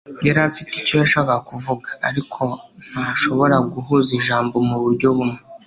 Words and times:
yari 0.25 0.39
afite 0.49 0.71
icyo 0.75 0.93
yashakaga 1.01 1.45
kuvuga. 1.49 1.87
Ariko, 2.09 2.43
ntashobora 2.89 3.55
guhuza 3.71 4.09
ijambo 4.19 4.55
muburyo 4.67 5.07
bumwe. 5.17 5.39